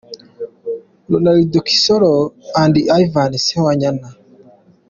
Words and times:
Ronald 1.09 1.51
Kisolo 1.67 2.13
& 2.65 2.99
Ivan 3.01 3.31
Sewanyana. 3.45 4.09